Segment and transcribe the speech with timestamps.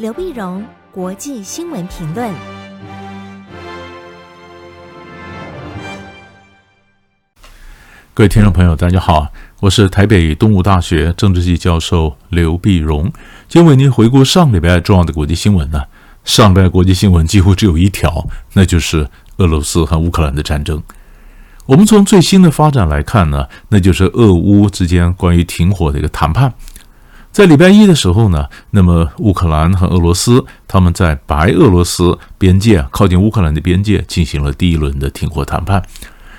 [0.00, 2.32] 刘碧荣，国际新闻评论。
[8.14, 13.12] 各位听众朋友，大家好，我是台北东吴大学政治系教授刘碧荣，
[13.46, 15.82] 今天为您回顾上礼拜重要的国际新闻呢。
[16.24, 19.06] 上礼拜国际新闻几乎只有一条，那就是
[19.36, 20.82] 俄罗斯和乌克兰的战争。
[21.66, 26.54] 我们从最新的发展来看呢，那就是俄乌之间关于停火的一个谈判。
[27.32, 35.80] 在礼拜一的时候呢，那么乌克兰和俄罗斯他们在白俄罗斯边界靠近乌克兰的边界进行了第一轮的停火谈判。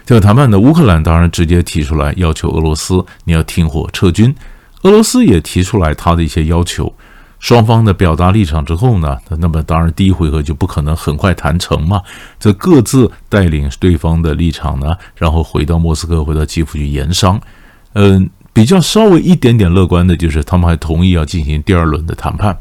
[0.06, 4.36] 这个谈判呢，乌克兰当然直接提出来要求俄罗斯你要停火撤军，
[4.82, 6.94] 俄罗斯也提出来他的一些要求。
[7.40, 12.02] 双方的表达立场之后呢，那么当然第一回合就不可能很快谈成嘛，
[12.38, 17.40] 这各自带领对方的立场呢，然后回到莫斯科，回到基辅去盐商，
[17.94, 18.30] 嗯。
[18.54, 22.58] 比较稍微一点点乐观的就是，他们还同意要进行第二轮的谈判。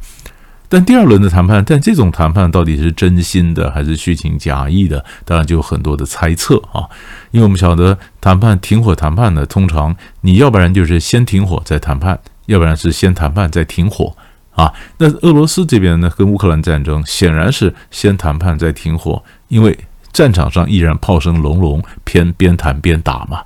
[0.73, 6.87] 但第二轮的谈判，但这种谈判到底是真心的还是虚情假意的，当然就有很多的猜测啊。
[7.33, 14.15] 因为我们晓得，谈判停火谈判呢，通常你要不然就是先停火再谈判，要不然是先谈判再停火
[14.55, 14.73] 啊。
[14.99, 19.77] 那俄罗斯这边呢，跟乌克兰战争显然是先谈判再停火，因为
[20.13, 23.43] 战场上依然炮声隆隆，偏边谈边打嘛。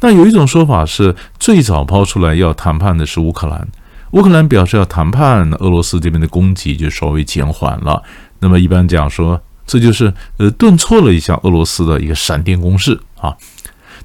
[0.00, 3.68] 那有一种说法是，最早抛出来要谈判的是乌克兰，
[4.12, 8.02] 乌克兰表示要谈判，俄罗斯这边的攻击就稍微减缓了。
[8.40, 13.36] 那么一般讲说，这就是呃顿挫了一下俄罗斯的一个闪电攻势啊。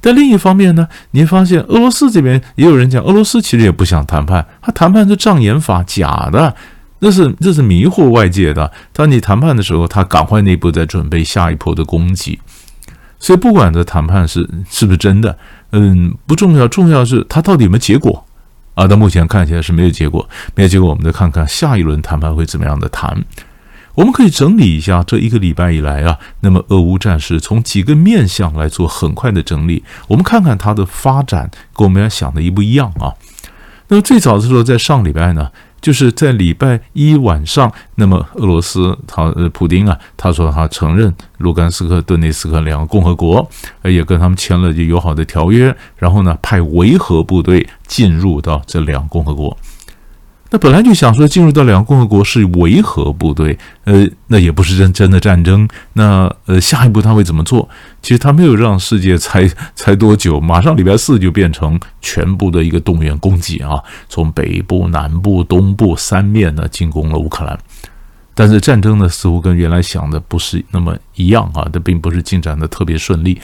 [0.02, 6.54] 但另一方面呢，你发现俄罗斯这边也有人讲，俄罗斯其实也不想谈判，他谈判是障眼法，假的，
[7.00, 8.72] 那是这是迷惑外界的。
[8.92, 12.40] 当你谈判的时候，他赶快内部在准备下一波的攻击。
[13.26, 15.36] 所以不管这谈判是是不是真的。
[15.72, 18.23] 嗯，不重要，重要是它到底有没有结果
[18.76, 18.86] 啊？
[18.86, 23.26] 到目前看起来是没有结果，没有结果，我们再看看下一轮谈判会怎么样的谈。
[23.95, 33.10] 我们可以整理一下这一个礼拜以来啊，那么俄乌战事从几个面向来做很快的整理，我们看看它的发展跟我们要想的一不一样啊？
[33.88, 35.49] 那么最早的时候在上礼拜呢。
[35.86, 43.48] 就是在礼拜一晚上，那么俄罗斯他呃普丁啊，他说他承认卢甘斯克、顿内斯克两个共和国，
[43.84, 49.56] 也跟他们签了就友好的条约，然后呢派维和部队进入到这两个共和国。
[50.55, 55.67] 那本来就想说进入到两个共和国是维和部队，呃，那也不是真真的战争。
[55.92, 57.67] 那呃，下一步他会怎么做？
[58.02, 59.45] 其实他没有让世界猜
[59.76, 67.60] 猜 多久，马上礼拜四就变成全部的一个动员攻击啊，从北部、南部、东部三面呢进攻了乌克兰。
[68.33, 73.37] 但是战争呢，似乎跟原来想的不是那么一样啊，这并不是进展的特别顺利。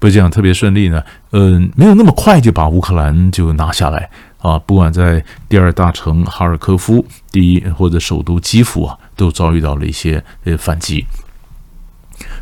[0.00, 1.02] 不是讲特别顺利呢，
[1.32, 4.08] 嗯、呃，没有那么快就把乌克兰就拿下来。
[4.38, 11.04] 啊，不管在第二大城哈尔科夫，第一或者首都基辅啊，都遭遇到了一些呃反击。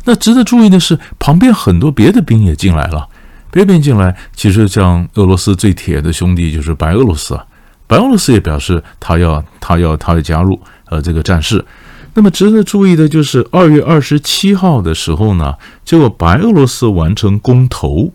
[0.05, 3.07] 那值得注意的是，旁边很多别的兵也进来了。
[3.49, 7.45] 别的兵进来，其实像俄罗斯最铁的兄弟就是白俄罗斯啊，
[7.87, 11.65] 白俄罗斯也表示他要他要他要加入呃这个战事。
[12.13, 18.13] 那么值得注意的就是二月二十七号的时候呢，结果白俄罗斯完成公投。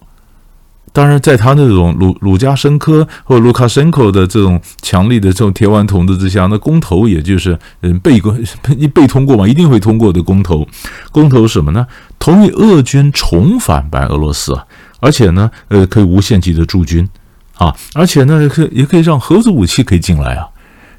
[0.92, 8.36] 当然，在他那种卢卢加申科或卢卡申科的这种强力的这种铁腕统治之下，那公投也就是嗯被过
[8.76, 10.68] 一 被通过嘛，一定会通过的公投。
[11.10, 11.86] 公投什么呢？
[12.18, 14.66] 同意俄军重返白俄罗斯啊，
[15.00, 17.08] 而且呢，呃，可以无限期的驻军
[17.56, 20.46] 啊，而且呢，可也可以让核子武器可以进来啊。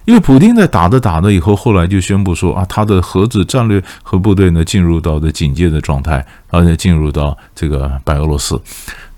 [0.05, 8.59] 因为普丁在打着打着以后，后来就宣布说啊，他的核子战略核部队呢进入到的警戒的状态，而且进入到这个白俄罗斯。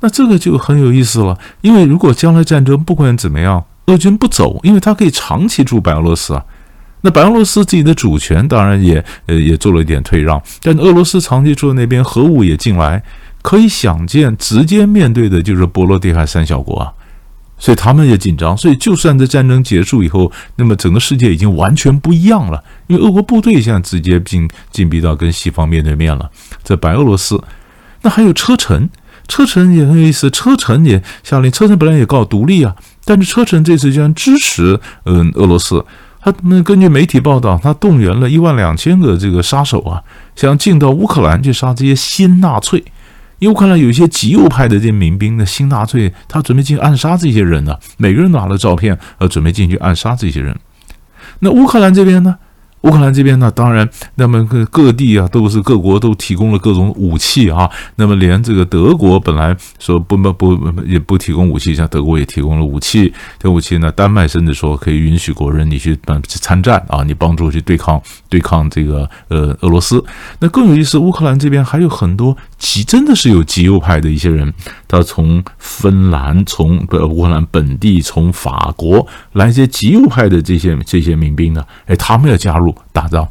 [0.05, 6.45] 那这个就很有意思了，因为如果将来战争不管怎么样，俄军不走，因为他可以长期驻白俄罗斯啊。
[7.01, 13.01] 那白俄罗斯自己的主权当然也呃也做了一点退让，但俄罗斯长期驻那边，核武也进来，
[13.41, 16.93] 可以想见，直接面对的就是波罗的海三小国啊，
[17.57, 18.55] 所以他们也紧张。
[18.55, 26.29] 所以就算在战争结束以后，那么整个世界已经完全不一样了，因为俄国部队现在直接进进逼到跟西方面对面了，
[26.61, 27.43] 在白俄罗斯，
[28.03, 28.87] 那还有车臣。
[29.27, 35.83] 车臣也很有意思，车臣也下令，车臣本来也告独立啊，但是车臣这次居然支持嗯俄罗斯，
[36.21, 40.01] 他们根据媒体报道，他动员了一万两千个这个杀手啊，
[40.35, 42.83] 想进到乌克兰去杀这些新纳粹，
[43.39, 50.57] 因为乌克兰有一些极右派的这些民兵的新纳粹，他准备进暗杀这些人呢、每个人拿了照片，呃，准备进去暗杀这些人。
[51.39, 52.35] 那乌克兰这边呢？
[52.85, 57.69] 乌克兰这边呢，当然，那么各各地啊，都是各国都提供了各种武器啊。
[57.95, 63.11] 那么连这个德国本来说不不不也不提供武器，像德国也提供了武器。
[63.39, 65.95] 这武器呢，丹麦甚至说可以允许国人你去
[66.27, 67.99] 去参战啊，你帮助去对抗
[68.29, 70.03] 对抗这个呃俄罗斯。
[70.39, 74.53] 那更有意思，乌克兰这边还有很多极真的是有极右派的一些人，
[74.87, 82.75] 他从芬兰、从不乌克兰本地、从法国来一些极右派的这些这些民兵呢，哎，他们要加入。
[82.91, 83.27] 打仗，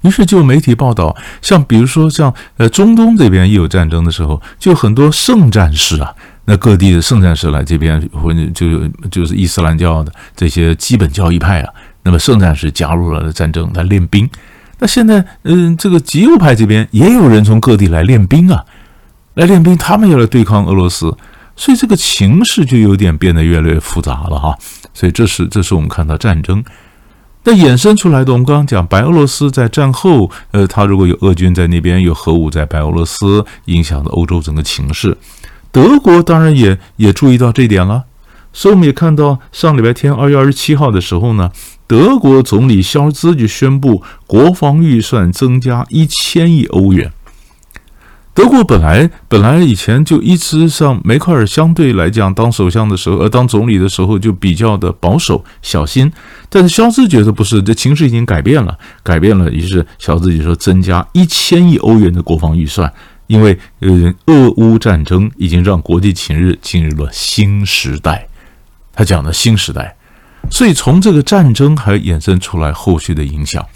[0.00, 6.12] 于是就媒体报道，像比如说像呃中东这边一有战争的时候，就很多圣战士啊，
[6.46, 14.28] 那各地的圣战士来这边，或就就是伊斯兰教的这些基本教义派啊，那么圣战士加入了战争来练兵。
[14.80, 18.64] 那现在嗯，这个极右派这边也有人从各地来练兵啊，
[19.34, 21.16] 来练兵，他们要来对抗俄罗斯，
[21.56, 24.56] 所以这个情势就有点变得越来越复杂了哈。
[24.92, 26.62] 所以这是这是我们看到战争。
[27.44, 35.16] 那衍生出来的，我们刚刚讲，白俄罗斯在战后，呃，他如果有俄军在那边，有核武在白俄罗斯，影响了欧洲整个情势。
[35.72, 38.04] 德国当然也也注意到这一点了，
[38.52, 41.50] 所以我们也看到上礼拜天二月二十七号的时候呢，
[41.86, 47.10] 德国总理肖兹就宣布国防预算增加一千亿欧元。
[48.34, 56.10] 德国本来本来以前就一直像梅克尔相对来讲当首相的时候，呃，当总理的时候就比较的保守小心，
[56.48, 62.90] 但是肖兹觉得不是，这情势已经改变了，改变了，于是肖兹就说增加一千亿欧元的国防预算，
[63.26, 68.26] 因为呃，俄乌战争已经让国际情势进入了新时代，
[68.94, 69.94] 他讲的新时代，
[70.50, 73.66] 所以从这个战争还衍生出来后续的影响，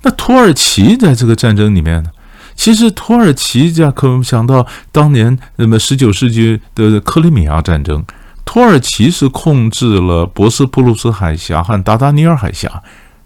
[0.00, 2.10] 那土耳其在这个战争里面呢？
[2.56, 8.02] 其实土耳其家可能想到当年那么十九世纪的克里米亚战争，
[8.44, 12.82] 土耳其是控制了博斯普鲁斯海峡和达达尼尔海峡，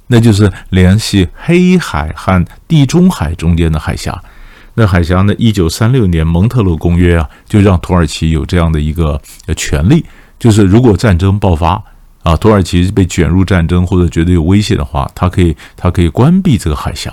[0.09, 4.21] 那就是联系黑海和地中海中间的海峡。
[4.75, 9.21] 那海峡呢，一九三六年蒙特勒公约啊，就让土耳其有这样的一个
[9.57, 10.05] 权利，
[10.39, 11.83] 就是如果战争爆发
[12.23, 17.13] 啊，土耳其被卷入战争或者觉得有威胁的话，它可以它可以关闭这个海峡。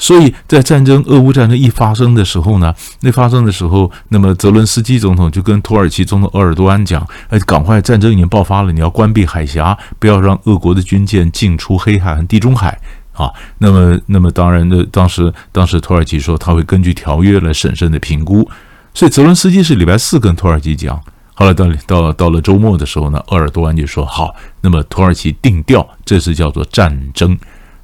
[0.00, 12.76] 所以在战争，俄乌战争一发生的时候呢，那发生的时候，那么泽伦斯基总统就跟土耳其总统鄂尔多安讲：“哎，赶快，战争已经爆发了，你要关闭海峡，不要让俄国的军舰进出黑海和地中海。”
[13.12, 18.48] 啊，那么，那么当然的，当时，当时土耳其说他会根据条约来审慎的评估。
[18.94, 20.98] 所以泽伦斯基是礼拜四跟土耳其讲，
[21.34, 27.38] 后来到到到了周末的时候呢，鄂尔多安就说：“好，那么土耳其定调，这是叫做战争。”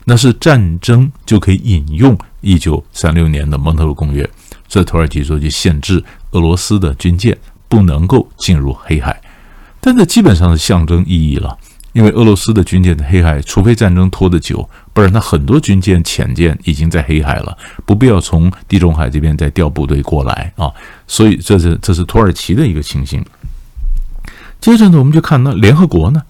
[0.09, 4.29] 那是战争就可以引用一九三六年的蒙特鲁公约，
[4.69, 7.37] 这土耳其说就限制俄罗斯的军舰
[7.69, 9.21] 不能够进入黑海，
[9.81, 11.59] 但这基本上是象征意义了，
[11.93, 20.71] 因为俄罗斯的军舰在黑海，除非战争拖得久，不然它很多军舰潜舰已经在黑海了，不必要从地中海这边再调部队过来啊，
[21.09, 23.21] 所以这是这是土耳其的一个情形。
[24.61, 26.23] 接着呢，我们就看到联合国呢，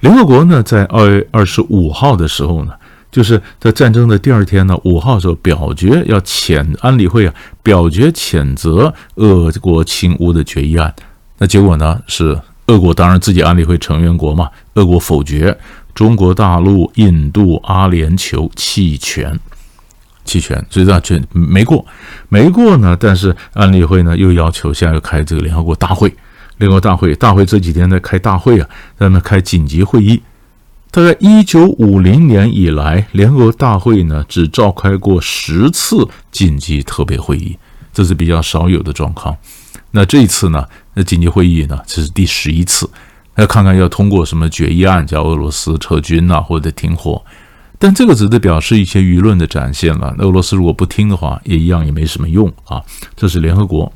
[0.00, 2.74] 联合国呢在二月二十五号的时候呢。
[3.12, 10.92] 就是在战争的第二天呢，五号时候表决要谴安理会啊，表决谴责俄国侵乌的决议案。
[11.36, 15.56] 那结果呢是俄国当然自己安理会成员国嘛，俄国否决，
[15.94, 19.38] 中国大陆、印度、阿联酋弃权，
[20.24, 21.84] 弃权，所以这样没过，
[22.30, 22.96] 没过呢。
[22.98, 26.08] 但是安理会呢又要求现在要开这个联合国大会，
[26.56, 28.66] 联合国大会，大会这几天在开大会啊，
[28.96, 30.22] 在那开紧急会议。
[30.92, 37.56] 大概一九五零年以来，联合国大会呢只召开过十次紧急特别会议，
[37.94, 39.34] 这是比较少有的状况。
[39.92, 42.86] 那这一次呢，那紧急会议呢，这是第十一次，
[43.36, 47.24] 要看看要通过什么决议案，叫俄罗斯撤军啊，或者停火。
[47.78, 50.14] 但这个只是表示一些舆论的展现了。
[50.18, 52.82] 那俄罗斯如果不听的话，也一样也没什么用啊。
[53.16, 53.90] 这是联合国，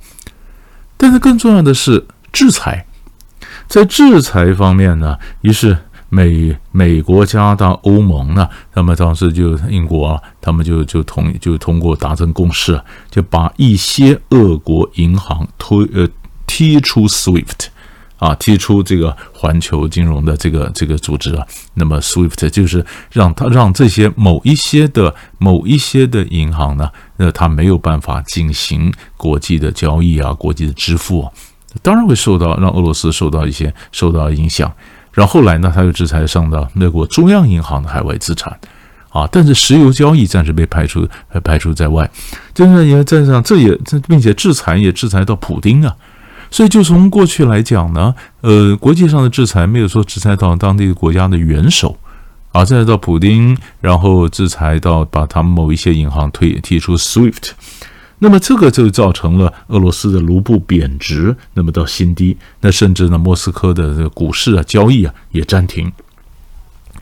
[0.97, 2.87] 但是更重要的是制裁，
[3.69, 5.77] 在制裁方面呢，于是。
[6.09, 16.09] 美美国、加拿大、欧盟呢，那么当时就英国啊，他们就就同就通过达成共识，就把一些俄国银行推呃
[16.47, 17.67] 踢出 SWIFT
[18.19, 21.45] 啊，踢出这个环球金融的这个这个组织啊。
[21.75, 31.29] 那么 SWIFT 就是让他让这些某一些的某一些的银行呢，那他没有办法进行国际的交易啊，国际的支付，
[31.83, 34.73] 当然会受到让俄罗斯受到一些受到影响。
[35.17, 38.55] 然后后来呢，他又制裁上到美国中央银行的海外资产，
[39.09, 41.09] 啊，但是石油交易暂时被排除，
[41.43, 42.11] 排除在外。
[42.53, 45.97] 就是也在上，这也这并且制裁也制裁到普丁啊，
[46.51, 51.97] 所以就从过去来讲呢，呃，国际上的制裁没有说制裁到当地国家的元首，
[52.53, 57.53] 啊，再到普丁，然后制裁到把他们某一些银行推踢出 SWIFT，
[58.19, 65.93] 那么这个就造成了俄罗斯的卢布贬值，那么到新低，那甚至呢，莫斯科的这个股市啊交易啊也暂停。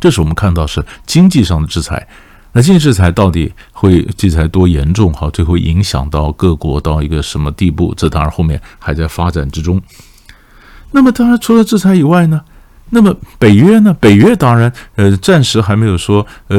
[0.01, 2.07] 这是我们看到是经济上的制裁。
[2.53, 5.13] 那经济制裁到底会制裁多严重？
[5.13, 7.95] 哈，最后影响到各国到一个什么地步？
[7.97, 9.81] 这当然后面还在发展之中。
[10.91, 12.41] 那么当然除了制裁以外呢？
[12.91, 13.97] 那么北约呢？
[13.99, 16.59] 北约当然呃暂时还没有说呃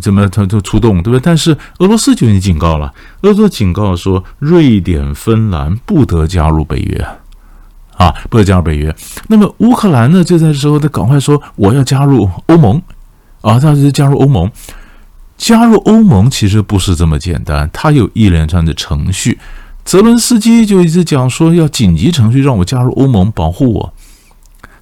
[0.00, 1.20] 怎么他都出动，对不对？
[1.22, 7.06] 但是俄罗斯就已经警告了，俄罗斯警告说瑞典、芬兰不得加入北约
[7.96, 8.94] 啊，不得加入北约。
[9.28, 10.24] 那么乌克兰呢？
[10.24, 12.82] 就在时候他赶快说我要加入欧盟
[13.42, 14.50] 啊，他是加入欧盟。
[15.36, 19.38] 加入欧盟其实不是这么简单，它有一连串的程序。
[19.86, 23.94] 泽伦斯基就一直讲说要紧急程序让我加入欧盟，保护我。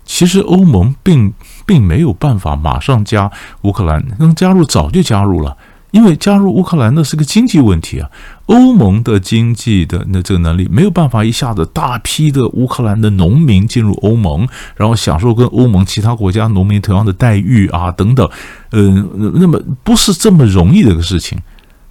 [0.09, 1.35] 其实欧盟并
[1.67, 3.31] 并没有办法马上加
[3.63, 5.57] 乌克兰，能加入早就加入了。
[5.91, 8.11] 因为加入乌克兰那是个经济问题啊，
[8.45, 14.47] 欧盟的经济的那这个能力没有办法一下子大批的乌克兰的农民进入欧盟，
[14.77, 18.29] 然后享受跟欧盟其他国家农民同样的待遇啊等等，
[18.73, 21.39] 嗯，那么不是这么容易的一个事情。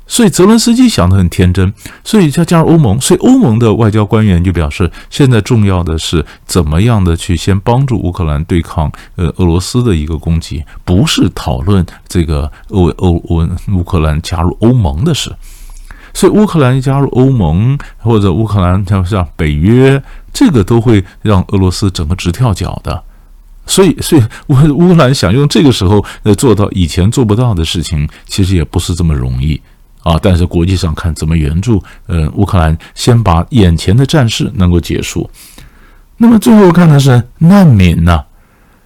[0.07, 1.73] 所以泽伦斯基想得很天真，
[2.03, 2.99] 所以他加入欧盟。
[3.01, 15.35] 所以欧盟的外交官员就表示，现在重要的是怎么样的去先帮助乌克兰对抗呃俄罗斯的一个攻击，不是讨论这个欧欧欧乌克兰加入欧盟的事。
[16.13, 20.01] 所以乌克兰加入欧盟或者乌克兰像像北约，
[20.33, 23.03] 这个都会让俄罗斯整个直跳脚的。
[23.67, 29.61] 所以， 所以乌乌克兰想用这个时候呃做到以前做不到的事情，其实也不是这么容易。
[30.07, 30.19] 啊！
[30.21, 35.29] 但是国际上看怎么援助，呃，乌克兰先把眼前的战事能够结束。
[36.15, 38.23] 那么最后看的是难民呢？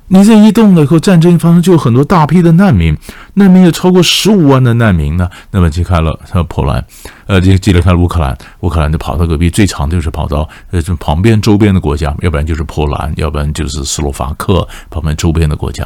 [0.08, 2.98] 你这一动了以后，战争一发生，就有很多大批的难民，
[3.36, 5.30] 难民有超过十五万的难民呢。
[5.52, 6.84] 那么离开了呃波兰，
[7.28, 15.86] 呃，就离开了乌克兰，乌克兰就跑到隔壁，最长就是跑到呃这旁边周边的国家，要不然就是波兰，要不然就是斯洛伐克旁边周边的国家。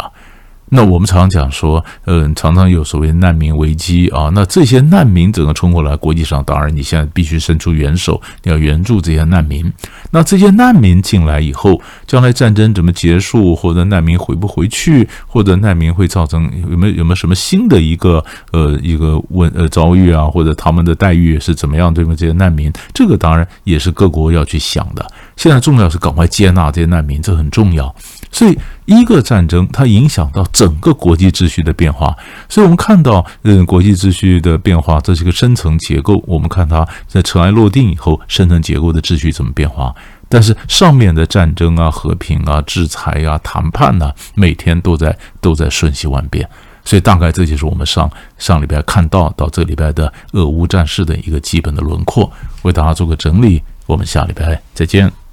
[0.70, 4.30] 那我们常常讲说，嗯，常常有所谓难民危机啊。
[4.34, 5.96] 那这些难民怎么冲过来？
[5.96, 9.72] 国际上当然，你现在必须伸出援手，你要援助这些难民。
[10.12, 21.94] 那这些难民进来以后，将来战争怎么结束，或者难民回不回去，或者难民会造成有没有有没有什么新的一个呃一个问呃遭遇啊，或者他们的待遇是怎么样？
[21.94, 22.16] 对吗？
[22.18, 25.06] 这些难民，这个当然也是各国要去想的。
[25.38, 27.94] 现在重要是赶快接纳这些难民，这很重要。
[28.36, 32.14] 所以，一个战争它影响到整个国际秩序的变化。
[32.50, 36.22] 所以我们看到，嗯，国际秩序的变化，这是一个深层结构。
[36.28, 39.96] 我们看它在尘埃落定以后，深层结构的秩序怎么变化。
[40.28, 46.46] 但是上面的战争啊、和平啊、制裁啊、谈判呐，每天都在都在瞬息万变。
[46.84, 52.30] 所以，大概这就是我们上上礼拜看到到这礼拜的俄乌战事的一个基本的轮廓。
[52.64, 55.25] 为大家做个整理，我们下礼拜再见。